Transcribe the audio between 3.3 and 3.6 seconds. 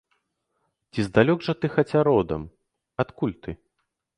ты?